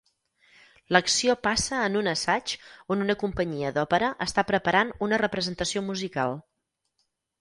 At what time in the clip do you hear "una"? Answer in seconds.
3.07-3.17, 5.09-5.21